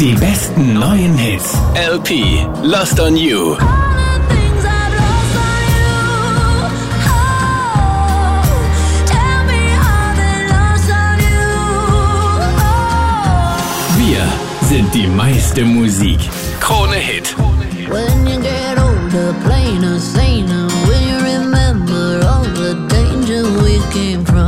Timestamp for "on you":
3.00-3.56